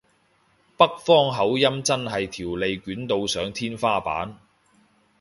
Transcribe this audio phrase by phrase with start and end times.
[0.77, 4.35] 北方口音真係條脷捲到上天花板